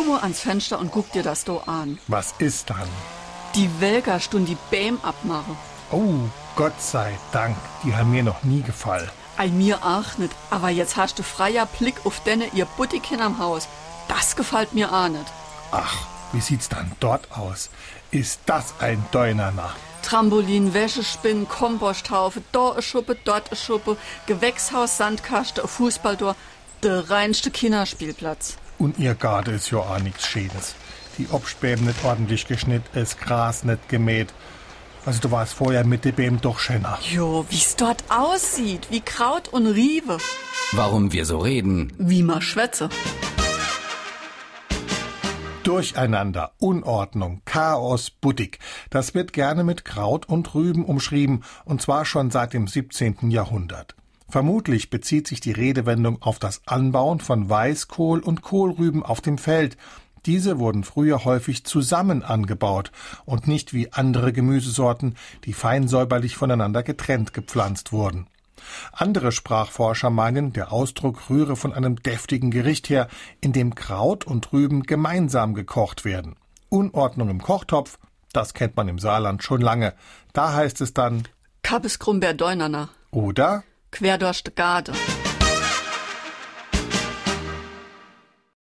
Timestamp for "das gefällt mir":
14.08-14.90